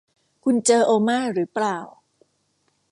[0.43, 1.77] คุณเจอโอมาหรือเปล่า